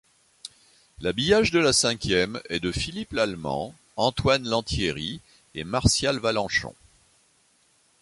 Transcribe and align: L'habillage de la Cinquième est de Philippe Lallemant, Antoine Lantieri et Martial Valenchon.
L'habillage 1.01 1.51
de 1.51 1.59
la 1.59 1.73
Cinquième 1.73 2.41
est 2.49 2.59
de 2.59 2.71
Philippe 2.71 3.11
Lallemant, 3.13 3.75
Antoine 3.97 4.47
Lantieri 4.49 5.21
et 5.53 5.63
Martial 5.63 6.17
Valenchon. 6.17 6.73